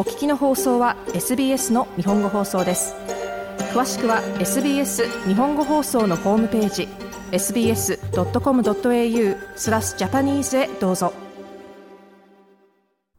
[0.00, 2.94] お聞きの放送は SBS の日本語放送です
[3.74, 6.88] 詳しくは SBS 日本語放送のホームページ
[7.32, 7.98] sbs.com.au
[9.56, 11.12] スラスジャパニーズへどうぞ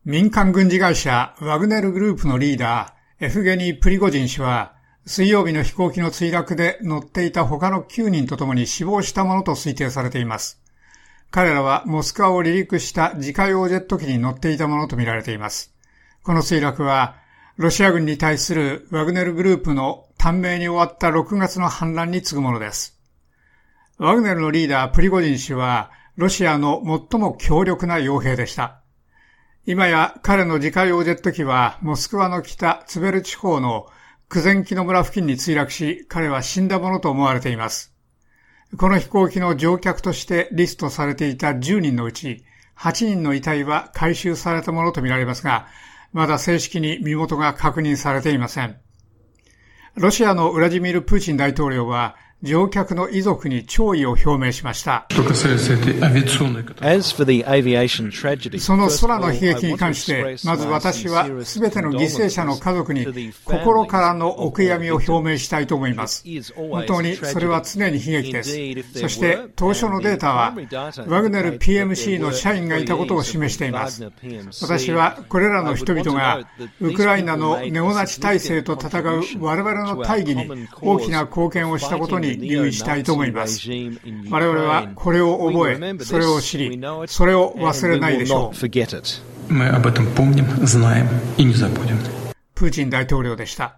[0.06, 4.74] 民間軍事会社ワグネルグループのリーダーエフゲニー・プリゴジン氏は
[5.06, 10.60] 水曜日の飛行機の墜落で乗っていた他の9人と共に死亡したものと推定されています。
[11.30, 15.72] 彼らはモスクワを離陸した自家用ジェット機に乗っていたものとみられています。
[16.24, 17.16] この墜落は、
[17.58, 23.00] ロシア軍に対するワグネルグループの短命に終わった6月の反乱に次ぐものです。
[23.98, 28.82] ワグネルのリーダープリゴジン氏は、ロシアの最も強力な傭兵でした。
[29.66, 33.88] 今や彼の自家用ジェット機はモスクワの北ツベル地方の
[34.28, 37.94] クゼンキの村付近に墜落し、彼は死んだものと思われています。
[38.78, 42.46] この飛行機の乗客としてリストされていた10人のうち、
[42.78, 45.68] 8人の遺体は回収されたものとみられますが、
[46.14, 48.78] まだ正式に身元が確認されていません。
[49.96, 55.06] ロシアのウラジミール・プーチン大統領は、乗客の遺族に弔意を表明しました。
[58.60, 66.24] その空の悲劇に関して、まず私は全ての犠牲者の家族に心からのお悔やみを表明したいと思います。
[66.56, 69.00] 本当にそれは常に悲劇です。
[69.00, 70.56] そして当初のデータは、
[71.08, 74.04] ワグネル PMC の社員がいたことを示しています。
[74.62, 76.42] 私はこれらの人々が
[76.80, 83.70] ウクライナのネオナチ体制と戦う我々の大義に大きな貢献をしたことに留意したいと思います。
[84.30, 88.56] 我々はこれを覚え、それを知り、それを忘れないでしょう。
[92.56, 93.78] プーチン大統領でした。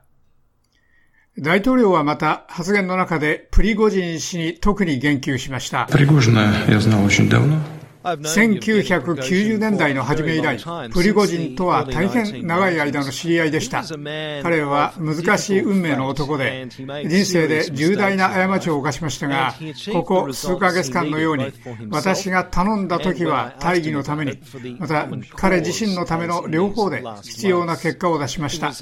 [1.39, 5.87] 大統領はまた発言の中でプリゴジン氏に特に言及しました。
[8.03, 10.59] 1990年代の初め以来、
[10.91, 13.83] プリゴジンとは大変長い間の知り合いでした。
[14.43, 19.55] 彼は難しい運命の男で、人生で重大な過ちを犯しましたが、
[19.93, 21.53] ここ数ヶ月間のように、
[21.89, 24.37] 私が頼んだ時は大義のために、
[24.80, 28.73] また彼自身のための両方で必要な結果を出しました。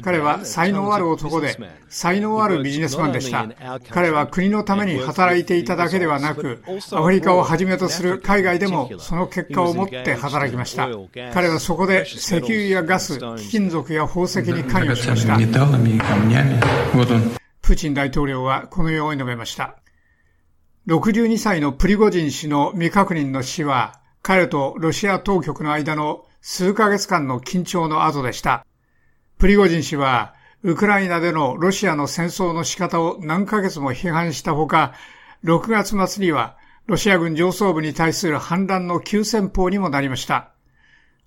[0.00, 1.58] 彼は才能ある男で、
[1.90, 3.46] 才能あるビジネスマンでした。
[3.90, 6.62] 彼は国のために働いていただけではなく、
[6.92, 10.88] アフリカをはじめとする海外でもその結果を持って働きました。
[11.34, 15.36] 彼はそこで石油やガス、貴金属や宝石に関与しました。
[17.60, 19.78] プーチン大統領はこのように述べました。
[20.86, 28.64] 62歳のプリゴジン氏の未確認の死は、彼とロシア当局の間の数ヶ月間の緊張の後でした。
[29.38, 34.94] プリゴジン氏は、ウクライナでのロシアの戦争の仕方を何ヶ月も批判したほか、
[35.44, 36.56] 6月末には
[36.86, 40.52] ロシア軍上層部に対する反乱の急先鋒にもなりました。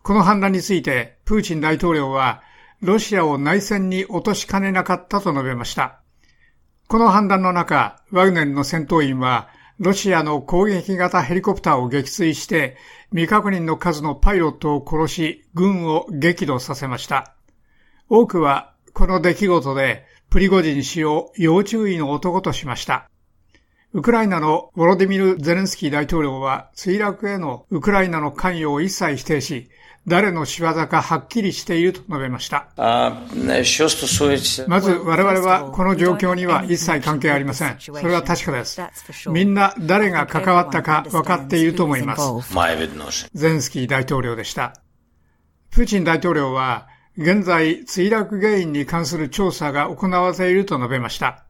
[0.03, 2.43] この反乱について、プーチン大統領は、
[2.81, 6.01] ロシアを内戦に落としかねなかったと述べました。
[6.87, 9.47] この反乱の中、ワグネルの戦闘員は、
[9.79, 12.77] ロシアの攻撃型ヘリコプターを撃墜して、
[13.09, 17.33] 未確認の数のパイロットを殺し、軍を激怒させました。
[18.09, 23.09] 多くは、この出来事で、プリゴジン氏を要注意の男としました。
[23.95, 29.69] ウクライナのウォロディミル・ゼレンスキー大統領は墜落へのウクライナの関与を一切否定し、
[30.05, 32.67] 誰の仕業かはっきりしていると述べました。
[34.67, 37.77] まず我々はこの状況には一切関係ありません。
[37.79, 38.81] それは確かです。
[39.29, 42.21] みんな誰が関わったか分かっていると思います。
[43.33, 44.73] ゼレンスキー大統領でした。
[45.71, 51.45] プーチン大統領は現在墜落原因に関する調査が行われていると述べました。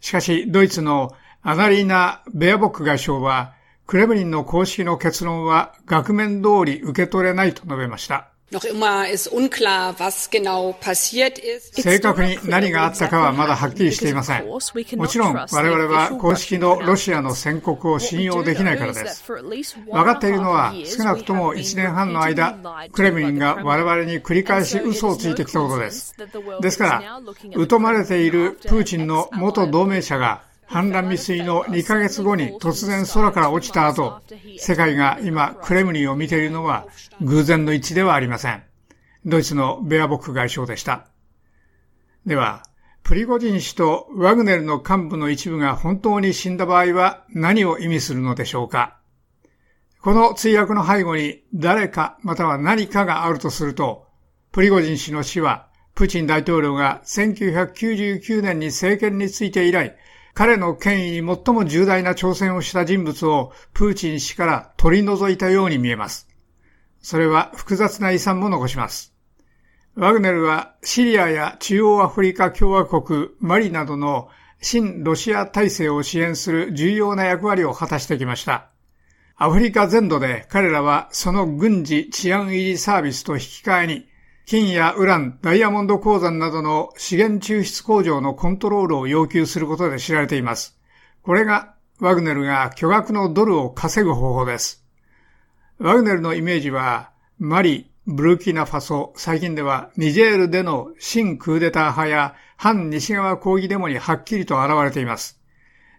[0.00, 1.12] しかし、ドイツの
[1.42, 3.54] アナリーナ・ベアボック外相は、
[3.86, 8.28] クレムリンの公式の結論は額面通り受け取れないと述べました。
[8.50, 8.74] 正
[12.00, 14.46] 確に何があったかはまだはっきりしていません。
[14.46, 14.58] も
[15.06, 19.22] ちろん我々は公式のロシアの宣告を信用できないからです。
[19.30, 19.44] 分
[19.92, 22.58] かっているのは少なくとも1年半の間、
[22.92, 26.16] クレムリンが我々に繰り返し嘘をついてきたことです。
[26.60, 27.20] ですから、
[27.68, 34.20] 疎まれているプーチンの元同盟者が反乱未遂の2ヶ月後に突然空から落ちた後、
[34.58, 36.86] 世界が今クレムリンを見ているのは
[37.22, 38.62] 偶然の一致ではありません。
[39.24, 41.06] ドイツのベアボック外相でした。
[42.26, 42.62] では、
[43.02, 48.98] プリゴジン氏とワグネルの幹部の一部が本当に死んだ場合は何を意味するのでしょうか
[50.02, 54.06] この墜落の背後に誰かまたは何かがあるとすると、
[54.52, 59.96] プリゴジン氏の死はプーチン大統領が1999年に政権について以来、
[60.38, 66.28] 彼の権威に最も重大な挑戦をした人物をプーチン氏から取り除いたように見えます。
[67.00, 69.12] それは複雑な遺産も残します。
[69.96, 74.28] ワグネルはシリアや中央アフリカ共和国、マリなどの
[74.62, 78.70] 新ロシア体制を支援する重要な役割を果たしてきました。
[79.34, 84.08] アフリカ全土で彼らはその軍事治安維持サービスと引き換えに
[84.48, 90.78] 金やウラン、ダイヤモンド鉱山などの資源抽出工場のコントロールを要求することで知られています。
[91.20, 94.82] これがワグネルが巨額のドルを稼ぐ方法です。
[95.76, 105.38] ワグネルのイメージはマリ、ブルキナファソ、最近ではニジェールでの新クーデター派や反西側抗議デモにはっきりと現れています。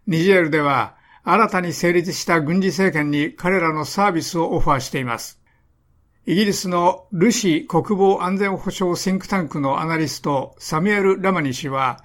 [0.07, 5.39] ニジェールでは新たに成立した軍事政権に彼らのサービスをオファーしています。
[6.29, 12.03] イギリスのルシ国防安全保障シンクタンクのアナリストサミュエル・ラマニ氏は、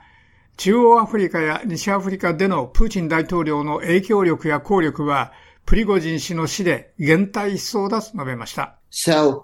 [0.56, 5.35] 中央アフリカや西アフリカでのプーチン大統領の影響力や効力は、
[5.67, 8.79] プリゴジン氏の死で減退しそうだと述べました。
[8.91, 9.43] So,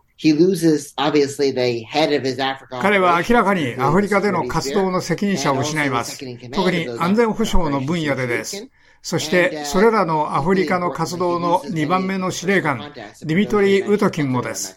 [2.71, 6.19] 彼は明らかにアフリカでの活動の責任者を失います。
[6.53, 8.67] 特に安全保障の分野でです。
[9.03, 12.93] そして、それらのアフリカの活動の2番目の司令官、
[13.23, 14.77] ディミトリー・ウトキンもです。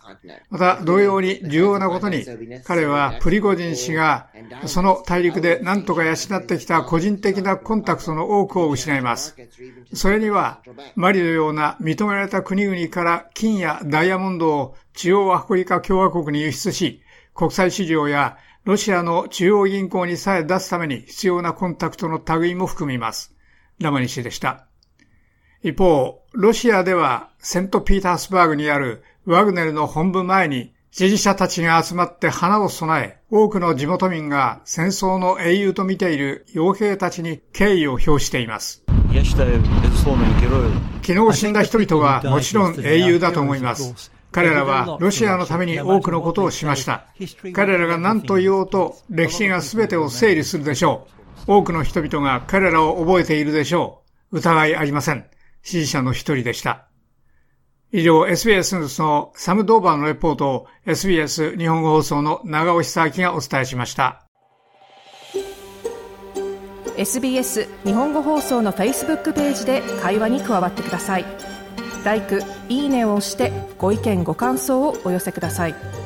[0.49, 2.25] また、同様に重要なことに、
[2.63, 4.29] 彼はプリゴジン氏が、
[4.65, 9.35] その大陸で何とか養ってきた個人的なコンタクトの多くを失います。
[9.93, 10.61] それには、
[10.95, 17.01] マリのような認められた国々から金やダイヤモンドを中央アフリカ共和国に輸出し、
[17.35, 23.32] 国際市場やロシアの中央銀行にさえ出すために必要なコンタクトの類も含みます。
[23.79, 24.67] ラマニ氏でした。
[25.61, 38.83] 一方、ロシアではセントピータースバーグにあるワグネルの本部前に支持者たちが集まって花を備え、多くの地元民が戦争の英雄と見ている傭兵たちに敬意を表しています。
[41.01, 44.11] 昨日死んだ人々はもちろん英雄だと思います。
[44.31, 47.05] 彼らはロシアのために多くのことをしました。
[47.53, 51.22] 彼らが何と言おうと歴史が全てを整理するでしょう。
[51.47, 54.37] 多くの人々が彼らを覚えているでしょう。
[54.37, 55.25] 疑いありません。
[55.61, 56.87] 支持者の一人でした。
[57.91, 64.25] 以上、SBS ニュースのサム・ドーバーのレポートを SBS 日本語放送の長尾久明がお伝えしました。
[66.97, 71.25] SBS 日本語放送の Facebook ページで会話に加わってください。
[72.05, 72.21] l i
[72.69, 76.02] いいねを押してご意見ご感想をお寄せください。